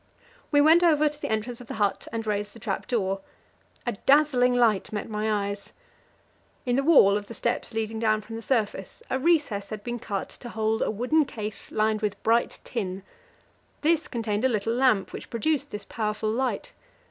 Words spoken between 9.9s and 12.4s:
cut to hold a wooden case lined with